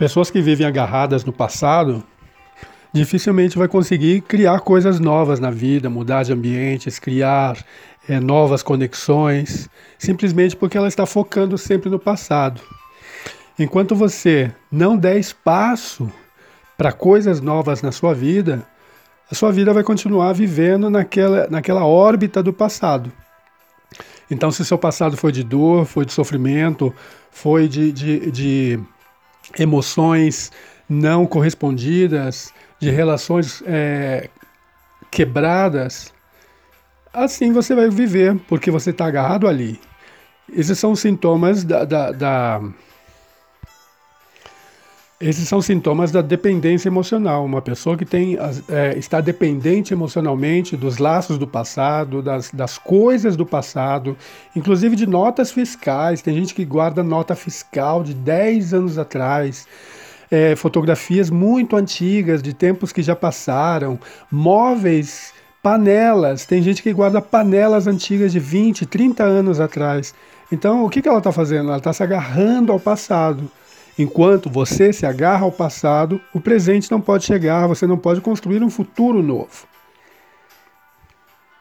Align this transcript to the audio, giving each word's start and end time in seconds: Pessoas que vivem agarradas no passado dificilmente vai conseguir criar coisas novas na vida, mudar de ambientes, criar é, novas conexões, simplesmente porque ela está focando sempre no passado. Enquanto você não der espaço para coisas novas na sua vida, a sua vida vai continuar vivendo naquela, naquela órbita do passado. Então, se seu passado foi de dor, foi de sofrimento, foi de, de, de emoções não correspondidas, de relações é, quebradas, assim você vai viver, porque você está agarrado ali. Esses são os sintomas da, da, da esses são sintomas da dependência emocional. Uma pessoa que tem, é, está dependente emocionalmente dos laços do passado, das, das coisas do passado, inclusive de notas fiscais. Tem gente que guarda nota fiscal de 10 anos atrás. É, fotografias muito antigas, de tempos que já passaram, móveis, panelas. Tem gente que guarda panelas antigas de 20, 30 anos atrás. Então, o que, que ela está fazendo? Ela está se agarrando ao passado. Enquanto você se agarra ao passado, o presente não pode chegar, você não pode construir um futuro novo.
Pessoas 0.00 0.30
que 0.30 0.40
vivem 0.40 0.66
agarradas 0.66 1.26
no 1.26 1.32
passado 1.32 2.02
dificilmente 2.90 3.58
vai 3.58 3.68
conseguir 3.68 4.22
criar 4.22 4.60
coisas 4.60 4.98
novas 4.98 5.38
na 5.38 5.50
vida, 5.50 5.90
mudar 5.90 6.22
de 6.22 6.32
ambientes, 6.32 6.98
criar 6.98 7.62
é, 8.08 8.18
novas 8.18 8.62
conexões, 8.62 9.68
simplesmente 9.98 10.56
porque 10.56 10.78
ela 10.78 10.88
está 10.88 11.04
focando 11.04 11.58
sempre 11.58 11.90
no 11.90 11.98
passado. 11.98 12.62
Enquanto 13.58 13.94
você 13.94 14.50
não 14.72 14.96
der 14.96 15.18
espaço 15.18 16.10
para 16.78 16.92
coisas 16.92 17.42
novas 17.42 17.82
na 17.82 17.92
sua 17.92 18.14
vida, 18.14 18.66
a 19.30 19.34
sua 19.34 19.52
vida 19.52 19.70
vai 19.74 19.84
continuar 19.84 20.32
vivendo 20.32 20.88
naquela, 20.88 21.46
naquela 21.50 21.84
órbita 21.84 22.42
do 22.42 22.54
passado. 22.54 23.12
Então, 24.30 24.50
se 24.50 24.64
seu 24.64 24.78
passado 24.78 25.14
foi 25.14 25.30
de 25.30 25.44
dor, 25.44 25.84
foi 25.84 26.06
de 26.06 26.12
sofrimento, 26.14 26.90
foi 27.30 27.68
de, 27.68 27.92
de, 27.92 28.30
de 28.30 28.80
emoções 29.58 30.50
não 30.88 31.26
correspondidas, 31.26 32.52
de 32.78 32.90
relações 32.90 33.62
é, 33.66 34.28
quebradas, 35.10 36.12
assim 37.12 37.52
você 37.52 37.74
vai 37.74 37.90
viver, 37.90 38.36
porque 38.48 38.70
você 38.70 38.90
está 38.90 39.06
agarrado 39.06 39.46
ali. 39.46 39.80
Esses 40.52 40.78
são 40.78 40.92
os 40.92 41.00
sintomas 41.00 41.62
da, 41.62 41.84
da, 41.84 42.10
da 42.10 42.62
esses 45.20 45.46
são 45.46 45.60
sintomas 45.60 46.10
da 46.10 46.22
dependência 46.22 46.88
emocional. 46.88 47.44
Uma 47.44 47.60
pessoa 47.60 47.94
que 47.94 48.06
tem, 48.06 48.38
é, 48.68 48.96
está 48.96 49.20
dependente 49.20 49.92
emocionalmente 49.92 50.78
dos 50.78 50.96
laços 50.96 51.36
do 51.36 51.46
passado, 51.46 52.22
das, 52.22 52.50
das 52.50 52.78
coisas 52.78 53.36
do 53.36 53.44
passado, 53.44 54.16
inclusive 54.56 54.96
de 54.96 55.06
notas 55.06 55.52
fiscais. 55.52 56.22
Tem 56.22 56.34
gente 56.34 56.54
que 56.54 56.64
guarda 56.64 57.02
nota 57.02 57.34
fiscal 57.34 58.02
de 58.02 58.14
10 58.14 58.72
anos 58.72 58.98
atrás. 58.98 59.68
É, 60.30 60.56
fotografias 60.56 61.28
muito 61.28 61.76
antigas, 61.76 62.42
de 62.42 62.54
tempos 62.54 62.90
que 62.90 63.02
já 63.02 63.14
passaram, 63.14 63.98
móveis, 64.30 65.34
panelas. 65.62 66.46
Tem 66.46 66.62
gente 66.62 66.82
que 66.82 66.94
guarda 66.94 67.20
panelas 67.20 67.86
antigas 67.86 68.32
de 68.32 68.38
20, 68.38 68.86
30 68.86 69.22
anos 69.22 69.60
atrás. 69.60 70.14
Então, 70.50 70.82
o 70.84 70.88
que, 70.88 71.02
que 71.02 71.08
ela 71.08 71.18
está 71.18 71.30
fazendo? 71.30 71.68
Ela 71.68 71.76
está 71.76 71.92
se 71.92 72.02
agarrando 72.02 72.72
ao 72.72 72.80
passado. 72.80 73.50
Enquanto 74.00 74.48
você 74.48 74.94
se 74.94 75.04
agarra 75.04 75.44
ao 75.44 75.52
passado, 75.52 76.18
o 76.32 76.40
presente 76.40 76.90
não 76.90 77.02
pode 77.02 77.26
chegar, 77.26 77.66
você 77.66 77.86
não 77.86 77.98
pode 77.98 78.22
construir 78.22 78.62
um 78.62 78.70
futuro 78.70 79.22
novo. 79.22 79.66